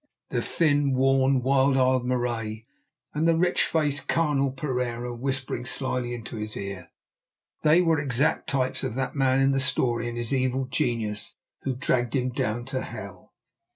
The 0.29 0.41
thin, 0.41 0.95
worn, 0.95 1.43
wild 1.43 1.77
eyed 1.77 2.03
Marais, 2.07 2.65
and 3.13 3.27
the 3.27 3.35
rich 3.37 3.61
faced, 3.67 4.07
carnal 4.07 4.49
Pereira 4.49 5.13
whispering 5.13 5.63
slyly 5.63 6.15
into 6.15 6.37
his 6.37 6.57
ear; 6.57 6.89
they 7.61 7.81
were 7.81 7.99
exact 7.99 8.49
types 8.49 8.83
of 8.83 8.95
that 8.95 9.15
man 9.15 9.39
in 9.41 9.51
the 9.51 9.59
story 9.59 10.09
and 10.09 10.17
his 10.17 10.33
evil 10.33 10.65
genius 10.65 11.35
who 11.61 11.75
dragged 11.75 12.15
him 12.15 12.31
down 12.31 12.65
to 12.65 12.81
hell. 12.81 13.33